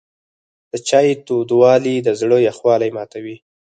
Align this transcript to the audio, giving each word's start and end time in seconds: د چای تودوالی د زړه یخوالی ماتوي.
د 0.71 0.73
چای 0.87 1.09
تودوالی 1.25 1.95
د 2.01 2.09
زړه 2.19 2.37
یخوالی 2.47 2.89
ماتوي. 2.95 3.37